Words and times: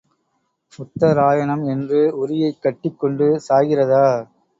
உத்தராயணம் 0.79 1.65
என்று 1.65 1.99
உறியைக் 2.21 2.59
கட்டிக் 2.59 2.99
கொண்டு 2.99 3.27
சாகிறதா? 3.49 4.05